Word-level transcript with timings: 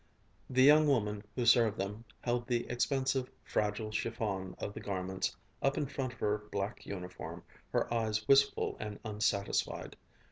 The 0.49 0.63
young 0.63 0.87
woman 0.87 1.23
who 1.35 1.45
served 1.45 1.77
them 1.77 2.05
held 2.21 2.47
the 2.47 2.67
expensive, 2.71 3.29
fragile 3.43 3.91
chiffon 3.91 4.55
of 4.57 4.73
the 4.73 4.79
garments 4.79 5.35
up 5.61 5.77
in 5.77 5.85
front 5.85 6.13
of 6.13 6.19
her 6.21 6.39
black 6.51 6.87
uniform, 6.87 7.43
her 7.71 7.93
eyes 7.93 8.27
wistful 8.27 8.77
and 8.79 8.97
unsatisfied. 9.05 9.95